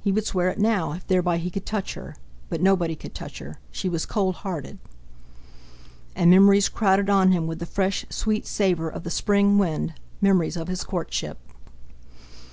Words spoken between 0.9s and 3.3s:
if thereby he could touch her—but nobody could